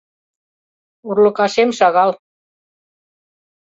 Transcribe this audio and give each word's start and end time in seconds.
—Урлыкашем 1.07 1.69
шагал. 1.77 2.11